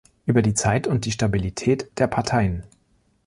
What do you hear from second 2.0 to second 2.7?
Parteien.